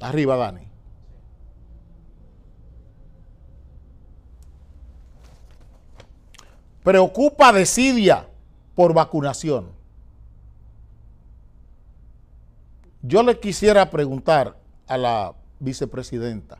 Arriba, 0.00 0.36
Dani. 0.36 0.66
Preocupa 6.82 7.52
desidia 7.52 8.26
por 8.74 8.94
vacunación. 8.94 9.68
Yo 13.02 13.22
le 13.22 13.38
quisiera 13.38 13.90
preguntar 13.90 14.56
a 14.86 14.96
la 14.96 15.34
vicepresidenta 15.58 16.58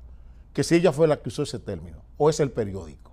que 0.53 0.63
si 0.63 0.77
ella 0.77 0.93
fue 0.93 1.09
la 1.09 1.17
que 1.19 1.29
usó 1.29 1.43
ese 1.43 1.59
término 1.59 1.99
o 2.17 2.29
es 2.29 2.41
el 2.41 2.51
periódico. 2.51 3.11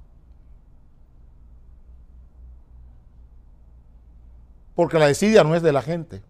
Porque 4.75 4.99
la 4.99 5.07
desidia 5.07 5.43
no 5.43 5.55
es 5.55 5.61
de 5.61 5.71
la 5.71 5.81
gente. 5.81 6.21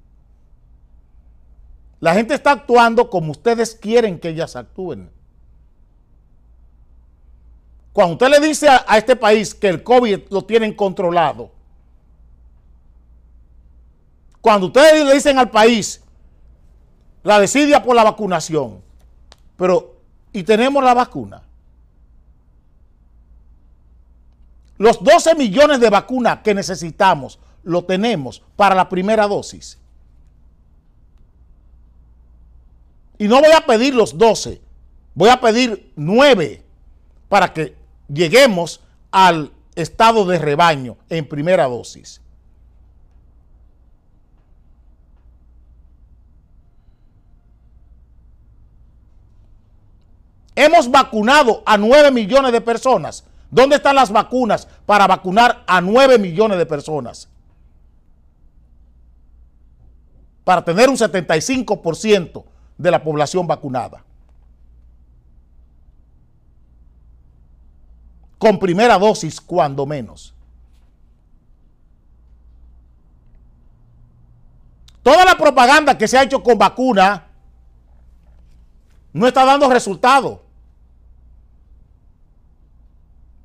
La 2.00 2.14
gente 2.14 2.34
está 2.34 2.52
actuando 2.52 3.10
como 3.10 3.32
ustedes 3.32 3.74
quieren 3.76 4.20
que 4.20 4.30
ellas 4.30 4.56
actúen. 4.56 5.10
Cuando 7.92 8.14
usted 8.14 8.30
le 8.30 8.48
dice 8.48 8.68
a, 8.70 8.98
este 8.98 9.16
país 9.16 9.56
que 9.56 9.70
el 9.70 9.82
COVID 9.82 10.30
lo 10.30 10.46
tienen 10.46 10.76
controlado, 10.76 11.52
cuando 14.40 14.68
ustedes 14.68 15.04
le 15.04 15.16
dicen 15.16 15.40
al 15.40 15.50
país 15.50 16.04
la 17.24 17.40
desidia 17.40 17.82
por 17.82 17.96
la 17.96 18.04
vacunación, 18.04 18.84
pero 19.56 19.96
¿y 20.32 20.44
tenemos 20.44 20.84
la 20.84 20.94
vacuna? 20.94 21.42
Los 24.78 25.04
12 25.04 25.34
millones 25.34 25.80
de 25.80 25.90
vacunas 25.90 26.42
que 26.44 26.54
necesitamos 26.54 27.40
lo 27.64 27.84
tenemos 27.84 28.44
para 28.56 28.76
la 28.76 28.88
primera 28.88 29.28
dosis. 29.28 29.80
Y 33.18 33.28
no 33.28 33.40
voy 33.42 33.52
a 33.56 33.66
pedir 33.66 33.96
los 33.96 34.18
12, 34.18 34.62
voy 35.16 35.30
a 35.30 35.42
pedir 35.42 35.92
9 35.96 36.64
para 37.30 37.52
que 37.52 37.76
lleguemos 38.08 38.82
al 39.12 39.52
estado 39.76 40.26
de 40.26 40.40
rebaño 40.40 40.98
en 41.10 41.28
primera 41.28 41.66
dosis. 41.66 42.22
Hemos 50.56 50.90
vacunado 50.90 51.62
a 51.68 51.78
9 51.78 52.10
millones 52.10 52.52
de 52.52 52.62
personas. 52.62 53.24
¿Dónde 53.52 53.76
están 53.76 53.96
las 53.96 54.12
vacunas 54.12 54.68
para 54.88 55.06
vacunar 55.06 55.64
a 55.68 55.82
9 55.82 56.18
millones 56.18 56.58
de 56.58 56.66
personas? 56.66 57.30
Para 60.44 60.66
tener 60.66 60.90
un 60.90 60.98
75% 60.98 62.44
de 62.78 62.92
la 62.92 63.04
población 63.04 63.48
vacunada. 63.48 64.04
Con 68.38 68.60
primera 68.60 69.00
dosis, 69.00 69.42
cuando 69.42 69.86
menos. 69.86 70.34
Toda 75.02 75.24
la 75.24 75.38
propaganda 75.38 75.98
que 75.98 76.08
se 76.08 76.18
ha 76.18 76.24
hecho 76.24 76.44
con 76.44 76.58
vacuna 76.58 77.28
no 79.14 79.26
está 79.26 79.46
dando 79.46 79.70
resultado. 79.70 80.44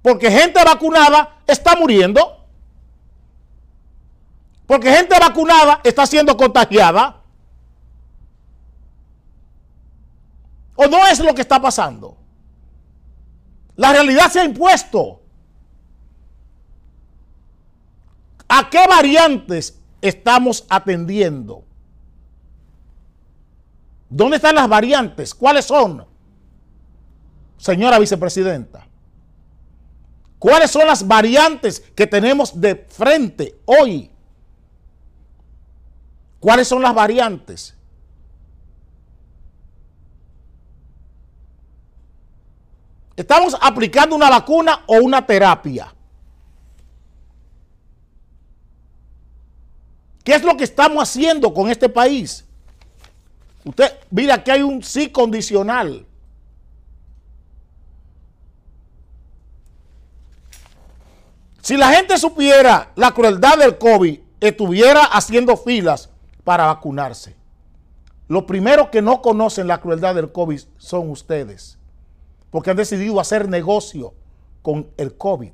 Porque 0.03 0.31
gente 0.31 0.63
vacunada 0.65 1.37
está 1.47 1.77
muriendo. 1.77 2.45
Porque 4.67 4.93
gente 4.93 5.17
vacunada 5.19 5.81
está 5.85 6.05
siendo 6.05 6.37
contagiada. 6.37 7.22
¿O 10.75 10.87
no 10.87 11.07
es 11.07 11.21
lo 11.21 11.35
que 11.35 11.43
está 11.43 11.61
pasando? 11.61 12.17
La 13.77 13.93
realidad 13.93 14.31
se 14.31 14.41
ha 14.41 14.45
impuesto. 14.45 15.21
¿A 18.49 18.69
qué 18.69 18.87
variantes 18.87 19.81
estamos 20.01 20.67
atendiendo? 20.69 21.65
¿Dónde 24.09 24.37
están 24.37 24.55
las 24.55 24.69
variantes? 24.69 25.35
¿Cuáles 25.35 25.65
son? 25.65 26.07
Señora 27.57 27.99
vicepresidenta. 27.99 28.87
¿Cuáles 30.39 30.71
son 30.71 30.87
las 30.87 31.07
variantes 31.07 31.81
que 31.95 32.07
tenemos 32.07 32.61
de 32.61 32.75
frente 32.75 33.61
hoy? 33.65 34.11
¿Cuáles 36.41 36.67
son 36.67 36.83
las 36.83 36.93
variantes? 36.93 37.77
¿Estamos 43.23 43.57
aplicando 43.61 44.17
una 44.17 44.29
vacuna 44.29 44.83
o 44.85 44.97
una 44.97 45.25
terapia? 45.25 45.95
¿Qué 50.25 50.35
es 50.35 50.43
lo 50.43 50.57
que 50.57 50.65
estamos 50.65 51.01
haciendo 51.01 51.55
con 51.55 51.71
este 51.71 51.89
país? 51.89 52.45
Usted, 53.65 53.97
mira, 54.11 54.43
que 54.43 54.51
hay 54.51 54.63
un 54.63 54.83
sí 54.83 55.09
condicional. 55.09 56.05
Si 61.61 61.77
la 61.77 61.93
gente 61.93 62.19
supiera 62.19 62.91
la 62.97 63.13
crueldad 63.13 63.57
del 63.57 63.79
COVID, 63.79 64.19
estuviera 64.41 65.05
haciendo 65.05 65.57
filas 65.57 66.11
para 66.43 66.67
vacunarse. 66.67 67.37
Los 68.27 68.43
primeros 68.45 68.89
que 68.89 69.01
no 69.01 69.23
conocen 69.23 69.69
la 69.69 69.81
crueldad 69.81 70.17
del 70.17 70.33
COVID 70.33 70.61
son 70.77 71.09
ustedes 71.09 71.79
porque 72.53 72.71
han 72.71 72.77
decidido 72.77 73.19
hacer 73.19 73.49
negocio 73.49 74.15
con 74.61 74.91
el 74.99 75.17
COVID. 75.17 75.51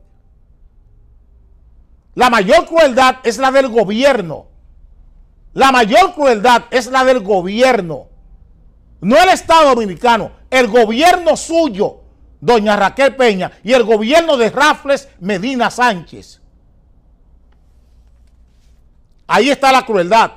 La 2.16 2.28
mayor 2.28 2.66
crueldad 2.66 3.18
es 3.22 3.38
la 3.38 3.52
del 3.52 3.68
gobierno. 3.68 4.48
La 5.54 5.70
mayor 5.70 6.12
crueldad 6.14 6.64
es 6.72 6.88
la 6.88 7.04
del 7.04 7.20
gobierno. 7.20 8.08
No 9.00 9.16
el 9.16 9.28
Estado 9.28 9.68
Dominicano, 9.76 10.32
el 10.50 10.66
gobierno 10.66 11.36
suyo, 11.36 12.00
doña 12.40 12.74
Raquel 12.74 13.14
Peña, 13.14 13.52
y 13.62 13.74
el 13.74 13.84
gobierno 13.84 14.36
de 14.36 14.50
Rafles 14.50 15.08
Medina 15.20 15.70
Sánchez. 15.70 16.42
Ahí 19.28 19.50
está 19.50 19.70
la 19.70 19.86
crueldad. 19.86 20.32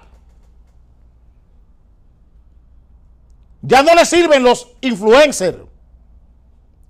Ya 3.63 3.81
no 3.81 3.95
le 3.95 4.05
sirven 4.05 4.43
los 4.43 4.67
influencers. 4.81 5.70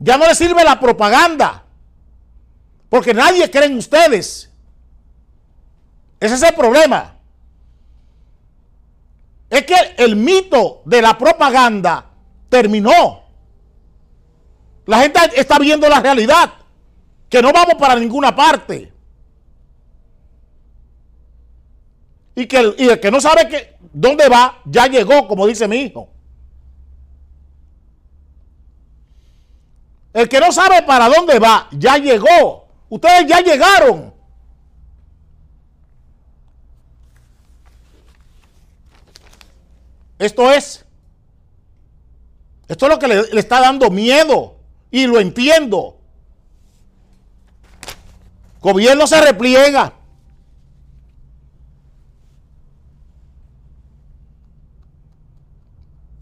Ya 0.01 0.17
no 0.17 0.25
le 0.27 0.35
sirve 0.35 0.63
la 0.63 0.79
propaganda. 0.79 1.63
Porque 2.89 3.13
nadie 3.13 3.49
cree 3.49 3.67
en 3.67 3.77
ustedes. 3.77 4.51
Ese 6.19 6.35
es 6.35 6.43
el 6.43 6.55
problema. 6.55 7.15
Es 9.49 9.65
que 9.65 9.75
el 9.97 10.15
mito 10.15 10.81
de 10.85 11.01
la 11.01 11.17
propaganda 11.17 12.09
terminó. 12.49 13.21
La 14.87 14.99
gente 15.01 15.19
está 15.35 15.59
viendo 15.59 15.87
la 15.87 15.99
realidad. 15.99 16.51
Que 17.29 17.41
no 17.41 17.53
vamos 17.53 17.75
para 17.75 17.95
ninguna 17.95 18.35
parte. 18.35 18.91
Y 22.35 22.47
que 22.47 22.57
el 22.57 22.99
que 22.99 23.11
no 23.11 23.21
sabe 23.21 23.47
que, 23.47 23.77
dónde 23.93 24.27
va, 24.29 24.61
ya 24.65 24.87
llegó, 24.87 25.27
como 25.27 25.45
dice 25.45 25.67
mi 25.67 25.77
hijo. 25.77 26.10
El 30.13 30.27
que 30.27 30.39
no 30.39 30.51
sabe 30.51 30.81
para 30.83 31.07
dónde 31.07 31.39
va, 31.39 31.67
ya 31.71 31.97
llegó. 31.97 32.67
Ustedes 32.89 33.25
ya 33.27 33.39
llegaron. 33.39 34.13
Esto 40.19 40.51
es. 40.51 40.85
Esto 42.67 42.85
es 42.85 42.91
lo 42.91 42.99
que 42.99 43.07
le, 43.07 43.39
está 43.39 43.61
dando 43.61 43.89
miedo. 43.89 44.57
Y 44.91 45.07
lo 45.07 45.19
entiendo. 45.19 45.97
Gobierno 48.59 49.07
se 49.07 49.21
repliega. 49.21 49.93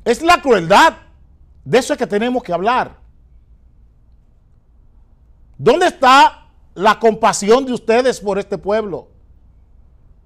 Es 0.06 0.22
la 0.22 0.42
crueldad. 0.42 0.94
De 1.66 1.80
eso 1.80 1.94
es 1.94 2.00
que 2.00 2.08
tenemos 2.08 2.42
que 2.44 2.54
hablar. 2.54 2.99
¿Dónde 5.60 5.86
está 5.86 6.48
la 6.74 7.00
compasión 7.00 7.66
de 7.66 7.74
ustedes 7.74 8.20
por 8.20 8.40
este 8.40 8.58
pueblo? 8.58 9.10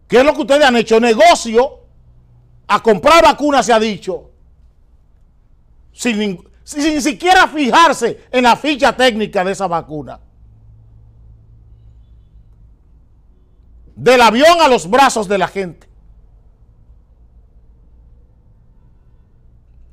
¿Qué 0.07 0.19
es 0.19 0.25
lo 0.25 0.33
que 0.33 0.41
ustedes 0.41 0.63
han 0.63 0.77
hecho? 0.77 0.97
Negocio 1.01 1.80
a 2.68 2.81
comprar 2.81 3.21
vacunas, 3.21 3.65
se 3.65 3.74
ha 3.74 3.80
dicho, 3.80 4.31
sin, 5.91 6.41
sin, 6.63 7.01
siquiera 7.01 7.50
fijarse 7.50 8.27
en 8.31 8.44
la 8.44 8.56
ficha 8.56 8.95
técnica 8.95 9.44
de 9.44 9.51
esa 9.51 9.68
vacuna. 9.68 10.21
Del 13.94 14.21
avión 14.21 14.62
a 14.62 14.69
los 14.69 14.89
brazos 14.89 15.27
de 15.27 15.38
la 15.38 15.50
gente. 15.50 15.94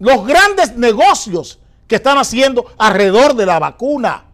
los 0.01 0.27
grandes 0.27 0.77
negocios 0.77 1.61
que 1.87 1.97
están 1.97 2.19
haciendo 2.19 2.67
alrededor 2.79 3.35
de 3.35 3.47
la 3.47 3.59
vacuna. 3.59 4.25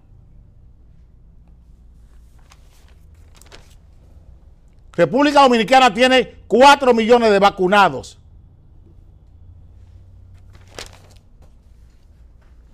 República 4.97 5.43
Dominicana 5.43 5.93
tiene 5.93 6.37
4 6.47 6.95
millones 6.95 7.31
de 7.31 7.39
vacunados. 7.39 8.19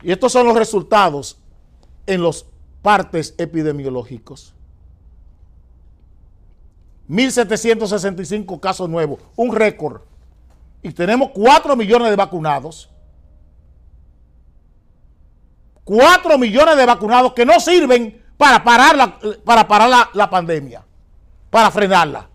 Y 0.03 0.13
estos 0.13 0.33
son 0.33 0.47
los 0.47 0.57
resultados 0.57 1.39
en 2.07 2.23
los 2.23 2.47
partes 2.81 3.35
epidemiológicos. 3.39 4.55
1.765 7.09 8.61
casos 8.61 8.89
nuevos, 8.89 9.21
un 9.37 9.55
récord. 9.55 10.03
Y 10.83 10.93
tenemos 10.93 11.31
4 11.35 11.77
millones 11.77 12.11
de 12.11 12.17
vacunados. 12.17 12.89
4 15.85 16.39
millones 16.39 16.77
de 16.77 16.87
vacunados 16.87 17.33
que 17.33 17.45
no 17.45 17.59
sirven 17.61 18.23
para 18.37 18.63
parar 18.63 18.97
la, 18.97 19.19
para 19.45 19.67
parar 19.67 19.89
la, 19.89 20.11
la 20.15 20.31
pandemia, 20.31 20.85
para 21.53 21.71
frenarla. 21.71 22.31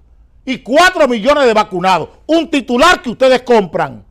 Y 0.46 0.60
4 0.60 1.08
millones 1.08 1.46
de 1.46 1.54
vacunados. 1.54 2.10
Un 2.28 2.52
titular 2.52 3.02
que 3.02 3.10
ustedes 3.10 3.42
compran. 3.42 4.06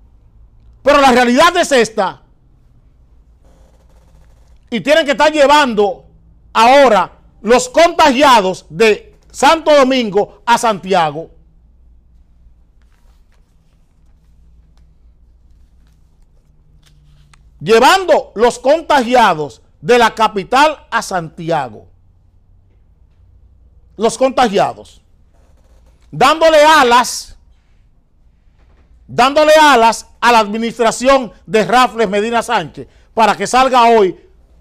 Pero 0.82 1.00
la 1.00 1.12
realidad 1.12 1.56
es 1.56 1.70
esta. 1.70 2.22
Y 4.68 4.80
tienen 4.80 5.06
que 5.06 5.12
estar 5.12 5.32
llevando 5.32 6.06
ahora 6.52 7.12
los 7.40 7.68
contagiados 7.68 8.66
de 8.68 9.16
Santo 9.30 9.72
Domingo 9.76 10.42
a 10.44 10.58
Santiago. 10.58 11.30
Llevando 17.60 18.32
los 18.34 18.58
contagiados 18.58 19.62
de 19.80 19.98
la 19.98 20.16
capital 20.16 20.84
a 20.90 21.00
Santiago. 21.00 21.95
Los 23.96 24.18
contagiados. 24.18 25.00
Dándole 26.10 26.62
alas, 26.62 27.36
dándole 29.06 29.52
alas 29.60 30.06
a 30.20 30.32
la 30.32 30.38
administración 30.38 31.32
de 31.46 31.64
Rafles 31.64 32.08
Medina 32.08 32.42
Sánchez 32.42 32.86
para 33.14 33.36
que 33.36 33.46
salga 33.46 33.84
hoy 33.84 34.18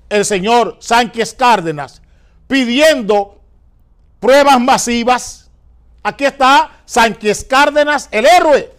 el 0.09 0.25
señor 0.25 0.77
Sánchez 0.79 1.33
Cárdenas 1.33 2.01
pidiendo 2.47 3.41
pruebas 4.19 4.59
masivas. 4.59 5.49
Aquí 6.03 6.25
está 6.25 6.71
Sánchez 6.85 7.45
Cárdenas, 7.45 8.07
el 8.11 8.25
héroe. 8.25 8.73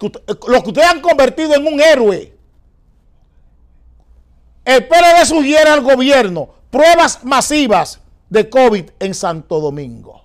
Lo 0.00 0.62
que 0.62 0.68
ustedes 0.68 0.88
han 0.88 1.00
convertido 1.00 1.54
en 1.54 1.66
un 1.66 1.80
héroe. 1.80 2.34
El 4.64 4.86
PLD 4.86 5.24
sugiere 5.24 5.70
al 5.70 5.80
gobierno 5.80 6.50
pruebas 6.70 7.24
masivas 7.24 8.00
de 8.28 8.48
COVID 8.48 8.90
en 8.98 9.14
Santo 9.14 9.60
Domingo. 9.60 10.24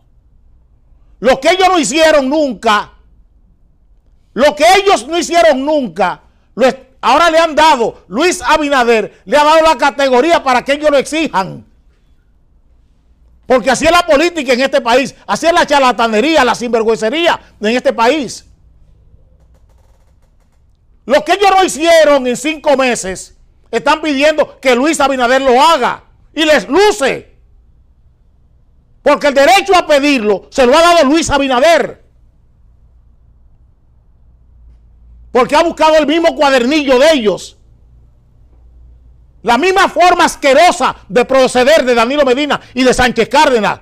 Lo 1.19 1.39
que 1.39 1.51
ellos 1.51 1.67
no 1.69 1.79
hicieron 1.79 2.29
nunca, 2.29 2.91
lo 4.33 4.55
que 4.55 4.65
ellos 4.77 5.07
no 5.07 5.17
hicieron 5.17 5.65
nunca, 5.65 6.21
ahora 7.01 7.29
le 7.29 7.37
han 7.37 7.55
dado, 7.55 8.03
Luis 8.07 8.41
Abinader 8.41 9.21
le 9.25 9.37
ha 9.37 9.43
dado 9.43 9.61
la 9.61 9.77
categoría 9.77 10.43
para 10.43 10.63
que 10.63 10.73
ellos 10.73 10.91
lo 10.91 10.97
exijan. 10.97 11.65
Porque 13.45 13.69
así 13.69 13.85
es 13.85 13.91
la 13.91 14.05
política 14.05 14.53
en 14.53 14.61
este 14.61 14.81
país, 14.81 15.13
así 15.27 15.45
es 15.45 15.53
la 15.53 15.65
charlatanería, 15.65 16.43
la 16.43 16.55
sinvergüencería 16.55 17.39
en 17.59 17.75
este 17.75 17.93
país. 17.93 18.45
Lo 21.05 21.23
que 21.23 21.33
ellos 21.33 21.51
no 21.55 21.63
hicieron 21.63 22.25
en 22.27 22.37
cinco 22.37 22.77
meses, 22.77 23.35
están 23.69 24.01
pidiendo 24.01 24.59
que 24.59 24.75
Luis 24.75 24.99
Abinader 24.99 25.41
lo 25.41 25.61
haga 25.61 26.03
y 26.33 26.45
les 26.45 26.67
luce. 26.67 27.32
Porque 29.03 29.27
el 29.27 29.33
derecho 29.33 29.75
a 29.75 29.85
pedirlo 29.85 30.47
se 30.49 30.65
lo 30.65 30.75
ha 30.75 30.81
dado 30.81 31.03
Luis 31.03 31.29
Abinader. 31.29 32.01
Porque 35.31 35.55
ha 35.55 35.63
buscado 35.63 35.97
el 35.97 36.07
mismo 36.07 36.35
cuadernillo 36.35 36.97
de 36.97 37.11
ellos. 37.11 37.57
La 39.41 39.57
misma 39.57 39.89
forma 39.89 40.23
asquerosa 40.23 40.95
de 41.09 41.25
proceder 41.25 41.83
de 41.83 41.93
Danilo 41.93 42.23
Medina 42.23 42.61
y 42.73 42.83
de 42.83 42.93
Sánchez 42.93 43.27
Cárdenas 43.27 43.81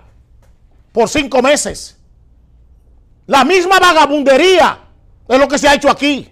por 0.91 1.07
cinco 1.07 1.41
meses. 1.41 1.97
La 3.27 3.45
misma 3.45 3.79
vagabundería 3.79 4.79
es 5.27 5.39
lo 5.39 5.47
que 5.47 5.59
se 5.59 5.67
ha 5.67 5.75
hecho 5.75 5.89
aquí. 5.89 6.29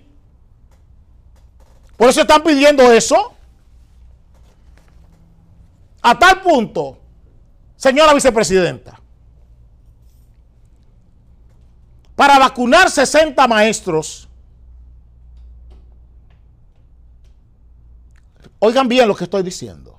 Por 1.95 2.09
eso 2.09 2.21
están 2.21 2.41
pidiendo 2.41 2.91
eso. 2.91 3.33
A 6.01 6.17
tal 6.17 6.41
punto, 6.41 6.98
señora 7.79 8.13
vicepresidenta, 8.13 9.01
para 12.15 12.37
vacunar 12.37 12.91
60 12.91 13.47
maestros, 13.47 14.29
Oigan 18.59 18.89
bien 18.89 19.07
lo 19.07 19.15
que 19.15 19.23
estoy 19.23 19.41
diciendo. 19.41 19.97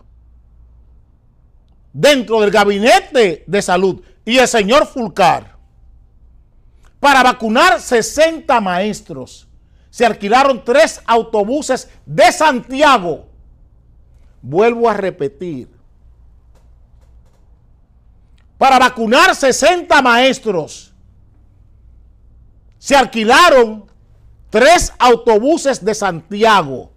Dentro 1.92 2.40
del 2.40 2.50
gabinete 2.50 3.42
de 3.46 3.62
salud 3.62 4.02
y 4.24 4.36
el 4.38 4.46
señor 4.46 4.86
Fulcar, 4.86 5.56
para 7.00 7.22
vacunar 7.22 7.80
60 7.80 8.60
maestros, 8.60 9.48
se 9.88 10.04
alquilaron 10.04 10.62
tres 10.62 11.00
autobuses 11.06 11.88
de 12.04 12.30
Santiago. 12.30 13.26
Vuelvo 14.42 14.88
a 14.88 14.94
repetir. 14.94 15.68
Para 18.60 18.78
vacunar 18.78 19.34
60 19.34 20.02
maestros, 20.02 20.92
se 22.78 22.94
alquilaron 22.94 23.86
tres 24.50 24.92
autobuses 24.98 25.82
de 25.82 25.94
Santiago 25.94 26.92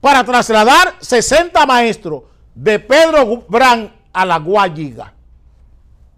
para 0.00 0.24
trasladar 0.24 0.94
60 0.98 1.66
maestros 1.66 2.22
de 2.54 2.78
Pedro 2.78 3.44
Brán 3.46 3.94
a 4.14 4.24
la 4.24 4.38
Guayiga 4.38 5.12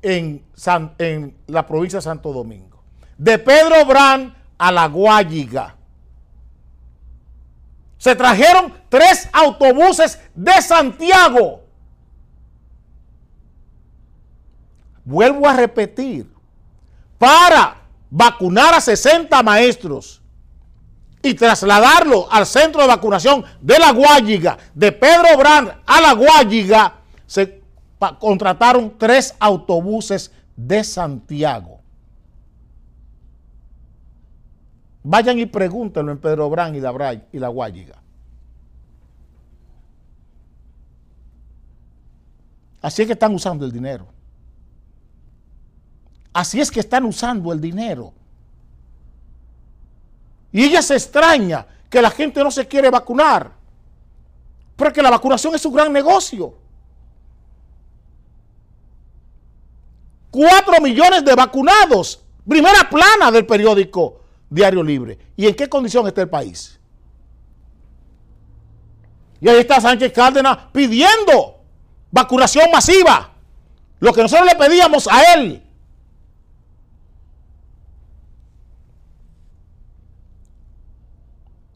en, 0.01 0.45
la 1.49 1.67
provincia 1.67 1.97
de 1.97 2.03
Santo 2.03 2.33
Domingo. 2.33 2.81
De 3.17 3.41
Pedro 3.41 3.85
Brán 3.87 4.37
a 4.57 4.71
la 4.71 4.87
Guayiga. 4.87 5.75
Se 7.97 8.15
trajeron 8.15 8.73
tres 8.89 9.29
autobuses 9.32 10.20
de 10.32 10.63
Santiago. 10.63 11.65
Vuelvo 15.08 15.48
a 15.48 15.55
repetir, 15.55 16.31
para 17.17 17.79
vacunar 18.10 18.74
a 18.74 18.81
60 18.82 19.43
maestros 19.43 20.20
y 21.22 21.32
trasladarlo 21.32 22.31
al 22.31 22.44
centro 22.44 22.82
de 22.82 22.88
vacunación 22.88 23.43
de 23.58 23.79
la 23.79 23.93
Guayiga, 23.93 24.58
de 24.74 24.93
Pedro 24.93 25.38
Brand 25.38 25.72
a 25.86 26.00
la 26.03 26.12
Guayiga, 26.12 26.96
se 27.27 27.62
contrataron 28.20 28.98
tres 28.98 29.34
autobuses 29.41 30.31
de 30.55 30.84
Santiago. 30.84 31.81
Vayan 35.05 35.38
y 35.38 35.46
pregúntenlo 35.46 36.12
en 36.12 36.19
Pedro 36.19 36.50
Brand 36.50 36.77
y 36.77 36.81
la, 36.81 37.50
y. 37.50 37.94
Así 42.82 43.00
es 43.00 43.06
que 43.06 43.15
están 43.15 43.34
usando 43.34 43.65
el 43.65 43.72
dinero. 43.72 44.18
Así 46.32 46.61
es 46.61 46.70
que 46.70 46.81
están 46.81 47.05
usando 47.05 47.53
el 47.53 47.61
dinero. 47.61 48.13
Y 50.53 50.65
ella 50.65 50.82
se 50.82 50.94
extraña 50.94 51.67
que 51.91 52.03
la 52.03 52.11
gente 52.11 52.43
no 52.43 52.51
se 52.51 52.67
quiere 52.67 52.91
vacunar. 52.91 53.53
Porque 54.77 55.03
la 55.03 55.11
vacunación 55.11 55.55
es 55.55 55.65
un 55.67 55.75
gran 55.75 55.93
negocio. 55.93 56.55
Cuatro 60.31 60.81
millones 60.81 61.25
de 61.25 61.35
vacunados. 61.35 62.23
Primera 62.47 62.89
plana 62.89 63.31
del 63.31 63.44
periódico 63.44 64.20
Diario 64.49 64.82
Libre. 64.82 65.19
¿Y 65.37 65.47
en 65.47 65.55
qué 65.55 65.69
condición 65.69 66.06
está 66.06 66.23
el 66.23 66.29
país? 66.29 66.79
Y 69.41 69.49
ahí 69.49 69.58
está 69.58 69.81
Sánchez 69.81 70.13
Cárdenas 70.13 70.58
pidiendo 70.73 71.61
vacunación 72.11 72.70
masiva. 72.70 73.32
Lo 74.01 74.13
que 74.13 74.23
nosotros 74.23 74.47
le 74.47 74.56
pedíamos 74.56 75.08
a 75.08 75.35
él 75.35 75.63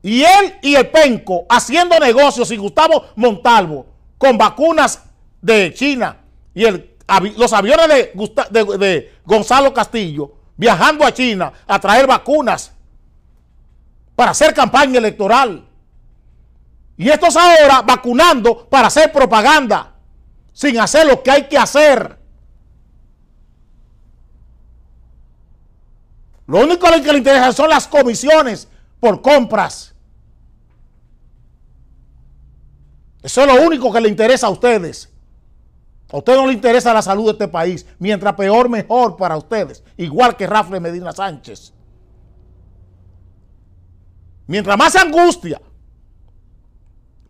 Y 0.02 0.23
él 0.23 0.59
y 0.62 0.75
el 0.75 0.88
Penco 0.88 1.47
haciendo 1.49 1.99
negocios 1.99 2.50
y 2.50 2.56
Gustavo 2.56 3.04
Montalvo 3.16 3.87
con 4.18 4.37
vacunas 4.37 5.02
de 5.40 5.73
China 5.75 6.16
y 6.54 6.64
los 7.37 7.52
aviones 7.52 7.88
de, 7.88 8.78
de 8.78 9.12
Gonzalo 9.25 9.73
Castillo 9.73 10.32
viajando 10.56 11.04
a 11.04 11.12
China 11.12 11.52
a 11.66 11.78
traer 11.78 12.06
vacunas 12.06 12.73
para 14.14 14.32
hacer 14.32 14.54
campaña 14.54 14.99
electoral. 14.99 15.66
Y 16.97 17.09
estos 17.09 17.37
ahora 17.37 17.82
vacunando 17.82 18.68
para 18.68 18.88
hacer 18.88 19.11
propaganda, 19.12 19.94
sin 20.52 20.78
hacer 20.78 21.06
lo 21.06 21.23
que 21.23 21.30
hay 21.30 21.49
que 21.49 21.59
hacer. 21.59 22.18
Lo 26.47 26.61
único 26.61 26.87
que 26.87 27.12
le 27.12 27.18
interesa 27.18 27.52
son 27.52 27.71
las 27.71 27.88
comisiones 27.88 28.68
por 29.00 29.23
compras. 29.23 29.91
Eso 33.22 33.42
es 33.42 33.46
lo 33.46 33.62
único 33.62 33.92
que 33.92 34.00
le 34.00 34.08
interesa 34.08 34.48
a 34.48 34.50
ustedes. 34.50 35.08
A 36.12 36.18
ustedes 36.18 36.38
no 36.38 36.46
le 36.46 36.52
interesa 36.52 36.92
la 36.92 37.02
salud 37.02 37.26
de 37.26 37.32
este 37.32 37.48
país. 37.48 37.86
Mientras 37.98 38.34
peor, 38.34 38.68
mejor 38.68 39.16
para 39.16 39.36
ustedes. 39.36 39.82
Igual 39.96 40.36
que 40.36 40.46
Rafael 40.46 40.80
Medina 40.80 41.12
Sánchez. 41.12 41.72
Mientras 44.46 44.76
más 44.76 44.96
angustia, 44.96 45.62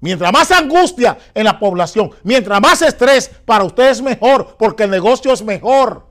mientras 0.00 0.32
más 0.32 0.50
angustia 0.50 1.18
en 1.34 1.44
la 1.44 1.58
población, 1.58 2.11
mientras 2.25 2.61
más 2.61 2.82
estrés, 2.82 3.28
para 3.44 3.62
ustedes 3.62 4.02
mejor, 4.02 4.56
porque 4.58 4.84
el 4.84 4.90
negocio 4.90 5.32
es 5.32 5.42
mejor. 5.42 6.06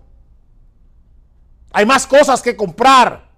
Hay 1.73 1.85
más 1.85 2.05
cosas 2.07 2.41
que 2.41 2.55
comprar. 2.55 3.29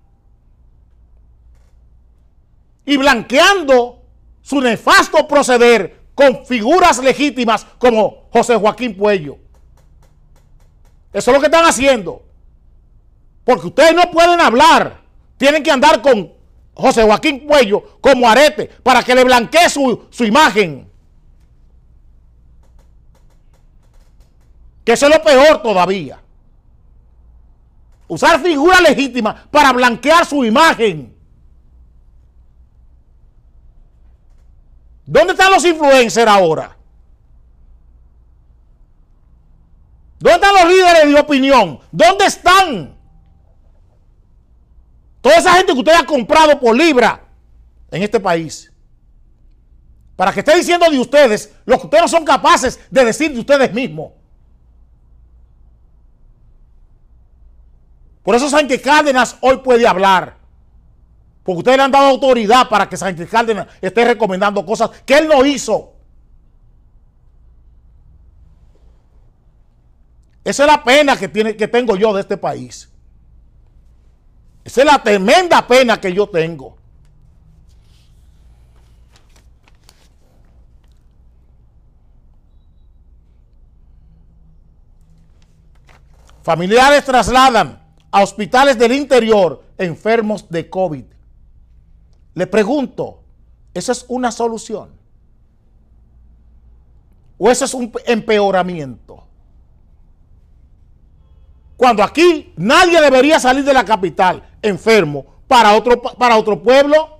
Y 2.85 2.97
blanqueando 2.97 4.03
su 4.41 4.59
nefasto 4.59 5.27
proceder 5.27 6.02
con 6.15 6.45
figuras 6.45 6.99
legítimas 6.99 7.65
como 7.77 8.27
José 8.31 8.55
Joaquín 8.55 8.95
Puello. 8.95 9.37
Eso 11.11 11.31
es 11.31 11.35
lo 11.35 11.39
que 11.39 11.47
están 11.47 11.65
haciendo. 11.65 12.23
Porque 13.43 13.67
ustedes 13.67 13.95
no 13.95 14.09
pueden 14.11 14.39
hablar. 14.39 15.01
Tienen 15.37 15.63
que 15.63 15.71
andar 15.71 16.01
con 16.01 16.31
José 16.73 17.03
Joaquín 17.03 17.45
Puello 17.47 17.99
como 18.01 18.27
arete 18.27 18.67
para 18.81 19.03
que 19.03 19.15
le 19.15 19.23
blanquee 19.23 19.69
su, 19.69 20.07
su 20.09 20.23
imagen. 20.23 20.89
Que 24.83 24.93
eso 24.93 25.07
es 25.07 25.15
lo 25.15 25.23
peor 25.23 25.61
todavía. 25.61 26.19
Usar 28.07 28.41
figuras 28.41 28.81
legítimas 28.81 29.47
para 29.49 29.71
blanquear 29.71 30.25
su 30.25 30.43
imagen. 30.43 31.12
¿Dónde 35.05 35.33
están 35.33 35.51
los 35.51 35.65
influencers 35.65 36.31
ahora? 36.31 36.77
¿Dónde 40.19 40.35
están 40.35 40.53
los 40.53 40.73
líderes 40.73 41.13
de 41.13 41.19
opinión? 41.19 41.79
¿Dónde 41.91 42.25
están? 42.25 42.97
Toda 45.21 45.37
esa 45.37 45.53
gente 45.53 45.73
que 45.73 45.79
usted 45.79 45.93
ha 45.93 46.05
comprado 46.05 46.59
por 46.59 46.75
libra 46.75 47.25
en 47.91 48.03
este 48.03 48.19
país. 48.19 48.71
Para 50.15 50.31
que 50.31 50.39
esté 50.39 50.55
diciendo 50.55 50.89
de 50.89 50.99
ustedes 50.99 51.53
lo 51.65 51.77
que 51.77 51.85
ustedes 51.85 52.03
no 52.03 52.07
son 52.07 52.25
capaces 52.25 52.79
de 52.89 53.05
decir 53.05 53.33
de 53.33 53.39
ustedes 53.39 53.73
mismos. 53.73 54.13
Por 58.23 58.35
eso 58.35 58.49
Sánchez 58.49 58.81
Cárdenas 58.81 59.37
hoy 59.41 59.57
puede 59.57 59.85
hablar. 59.85 60.42
Porque 61.43 61.59
ustedes 61.59 61.77
le 61.77 61.83
han 61.83 61.91
dado 61.91 62.07
autoridad 62.07 62.69
para 62.69 62.87
que 62.87 62.95
Sánchez 62.95 63.29
Cárdenas 63.29 63.67
esté 63.81 64.05
recomendando 64.05 64.65
cosas 64.65 64.89
que 65.05 65.17
él 65.17 65.27
no 65.27 65.45
hizo. 65.45 65.93
Esa 70.43 70.63
es 70.63 70.71
la 70.71 70.83
pena 70.83 71.17
que, 71.17 71.27
tiene, 71.27 71.55
que 71.55 71.67
tengo 71.67 71.95
yo 71.95 72.13
de 72.13 72.21
este 72.21 72.37
país. 72.37 72.89
Esa 74.63 74.81
es 74.81 74.87
la 74.87 75.03
tremenda 75.03 75.65
pena 75.67 75.99
que 75.99 76.13
yo 76.13 76.27
tengo. 76.27 76.77
Familiares 86.41 87.05
trasladan 87.05 87.81
a 88.11 88.21
hospitales 88.21 88.77
del 88.77 88.91
interior 88.91 89.63
enfermos 89.77 90.49
de 90.49 90.69
COVID. 90.69 91.05
Le 92.35 92.47
pregunto, 92.47 93.21
¿esa 93.73 93.91
es 93.91 94.05
una 94.07 94.31
solución? 94.31 94.89
¿O 97.37 97.49
eso 97.49 97.65
es 97.65 97.73
un 97.73 97.91
empeoramiento? 98.05 99.27
Cuando 101.77 102.03
aquí 102.03 102.53
nadie 102.55 103.01
debería 103.01 103.39
salir 103.39 103.63
de 103.63 103.73
la 103.73 103.83
capital 103.83 104.57
enfermo 104.61 105.25
para 105.47 105.75
otro, 105.75 106.01
para 106.01 106.37
otro 106.37 106.61
pueblo. 106.61 107.19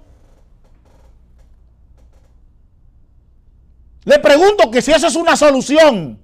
Le 4.06 4.20
pregunto 4.20 4.72
que 4.72 4.82
si 4.82 4.92
eso 4.92 5.08
es 5.08 5.16
una 5.16 5.36
solución. 5.36 6.20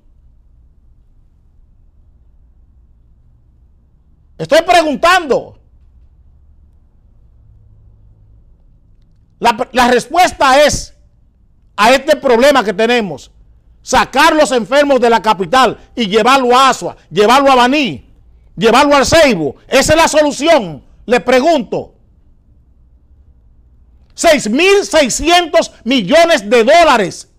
Estoy 4.37 4.61
preguntando. 4.61 5.58
La, 9.39 9.87
respuesta 9.87 10.61
es 10.63 10.93
a 11.75 11.91
este 11.91 12.15
problema 12.17 12.63
que 12.63 12.73
tenemos. 12.73 13.31
Sacar 13.81 14.35
los 14.35 14.51
enfermos 14.51 14.99
de 14.99 15.09
la 15.09 15.21
capital 15.21 15.77
y 15.95 16.07
llevarlo 16.07 16.55
a 16.55 16.69
Asua, 16.69 16.97
llevarlo 17.09 17.49
a 17.49 17.55
Baní, 17.55 18.05
llevarlo 18.55 18.95
al 18.95 19.05
Ceibo. 19.05 19.55
Esa 19.67 19.93
es 19.93 19.97
la 19.97 20.07
solución. 20.07 20.83
Le 21.05 21.19
pregunto. 21.21 21.93
6.600 24.15 25.71
millones 25.85 26.49
de 26.49 26.63
dólares. 26.65 27.29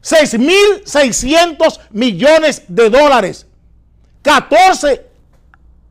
6.600 0.00 1.80
millones 1.90 2.62
de 2.68 2.88
dólares. 2.88 3.46
14 4.22 5.04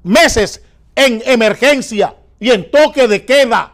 meses 0.03 0.61
en 0.95 1.21
emergencia 1.25 2.15
y 2.39 2.51
en 2.51 2.69
toque 2.69 3.07
de 3.07 3.25
queda. 3.25 3.73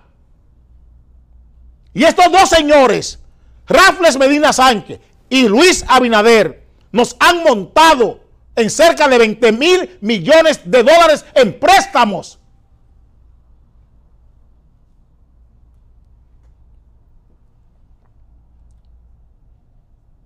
Y 1.94 2.04
estos 2.04 2.32
dos 2.32 2.50
señores, 2.50 3.20
Rafles 3.68 4.18
Medina 4.18 4.52
Sánchez 4.52 5.00
y 5.30 5.48
Luis 5.48 5.86
Abinader, 5.88 6.64
nos 6.92 7.16
han 7.20 7.44
montado 7.44 8.22
en 8.56 8.70
cerca 8.70 9.08
de 9.08 9.18
20 9.18 9.52
mil 9.52 9.98
millones 10.02 10.62
de 10.64 10.84
dólares 10.84 11.26
en 11.34 11.60
préstamos. 11.60 12.40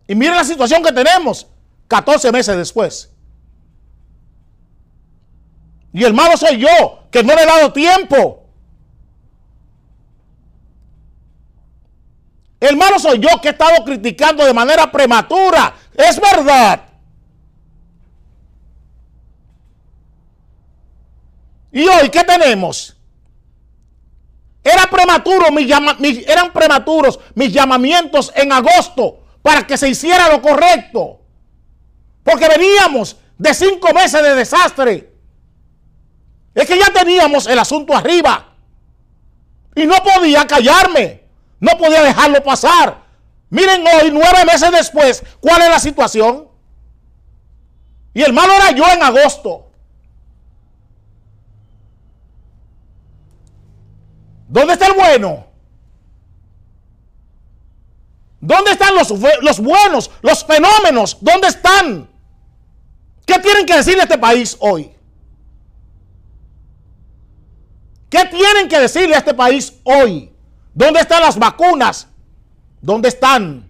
Y 0.08 0.15
miren 0.15 0.36
la 0.36 0.44
situación 0.46 0.84
que 0.84 0.91
tenemos 0.91 1.48
14 1.88 2.32
meses 2.32 2.56
después. 2.56 3.12
Y 5.94 6.03
el 6.03 6.13
malo 6.13 6.38
soy 6.38 6.58
yo, 6.58 7.08
que 7.12 7.24
no 7.24 7.36
le 7.36 7.44
he 7.44 7.46
dado 7.46 7.74
tiempo. 7.74 8.44
El 12.60 12.75
malo 12.75 13.00
soy 13.00 13.20
yo 13.20 13.29
que 13.41 13.50
he 13.50 13.51
estado 13.51 13.84
criticando 13.86 14.46
de 14.46 14.53
manera 14.53 14.91
prematura. 14.91 15.75
Es 15.94 16.20
verdad. 16.20 16.82
Y 21.72 21.88
hoy, 21.88 22.10
¿qué 22.10 22.24
tenemos? 22.24 22.96
Era 24.63 24.88
prematuro, 24.89 25.46
eran 26.27 26.51
prematuros 26.51 27.20
mis 27.36 27.53
llamamientos 27.53 28.34
en 28.36 28.51
agosto 28.51 29.20
para 29.41 29.65
que 29.65 29.77
se 29.77 29.88
hiciera 29.88 30.27
lo 30.29 30.41
correcto. 30.41 31.22
Porque 32.24 32.50
veníamos 32.50 33.15
de 33.38 33.53
cinco 33.53 33.94
meses 33.94 34.22
de 34.22 34.36
desastre. 34.36 35.17
Es 36.58 36.66
que 36.66 36.80
ya 36.80 36.92
teníamos 36.92 37.46
el 37.46 37.60
asunto 37.60 37.96
arriba. 37.96 38.48
Y 39.76 39.86
no 39.86 39.94
podía 39.98 40.48
callarme. 40.48 41.24
No 41.60 41.78
podía 41.78 42.02
dejarlo 42.02 42.44
pasar. 42.44 43.06
Miren 43.52 43.86
hoy, 43.86 44.10
nueve 44.12 44.44
meses 44.44 44.72
después, 44.72 45.24
cuál 45.40 45.62
es 45.62 45.70
la 45.70 45.80
situación. 45.80 46.48
Y 48.12 48.24
el 48.24 48.34
malo 48.34 48.54
era 48.54 48.72
yo 48.72 48.84
en 48.92 49.04
agosto. 49.04 49.70
¿Dónde 54.48 54.74
está 54.74 54.88
el 54.88 54.94
bueno? 54.94 55.46
¿Dónde 58.42 58.72
están 58.72 58.96
los, 58.96 59.14
los 59.42 59.60
buenos, 59.60 60.10
los 60.24 60.44
fenómenos? 60.44 61.20
¿Dónde 61.22 61.50
están? 61.50 62.10
¿Qué 63.28 63.38
tienen 63.38 63.68
que 63.68 63.76
decir 63.76 63.94
de 63.94 64.02
este 64.02 64.18
país 64.18 64.58
hoy? 64.60 64.97
¿Qué 68.10 68.26
tienen 68.26 68.70
que 68.70 68.80
decirle 68.80 69.16
a 69.16 69.20
este 69.20 69.34
país 69.34 69.80
hoy? 69.84 70.32
¿Dónde 70.74 71.02
están 71.02 71.22
las 71.22 71.38
vacunas? 71.38 72.08
¿Dónde 72.82 73.10
están? 73.10 73.70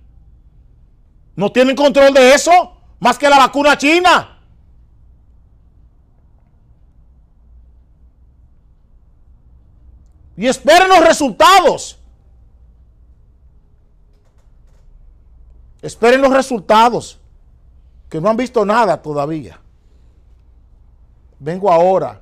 ¿No 1.35 1.51
tienen 1.51 1.75
control 1.75 2.13
de 2.13 2.33
eso? 2.33 2.77
Más 2.99 3.17
que 3.17 3.29
la 3.29 3.37
vacuna 3.37 3.77
china. 3.77 4.39
Y 10.35 10.45
esperen 10.45 10.87
los 10.87 10.99
resultados. 10.99 11.97
Esperen 15.81 16.21
los 16.21 16.33
resultados, 16.33 17.19
que 18.09 18.19
no 18.19 18.29
han 18.29 18.37
visto 18.37 18.65
nada 18.65 19.01
todavía. 19.01 19.59
Vengo 21.39 21.71
ahora 21.71 22.21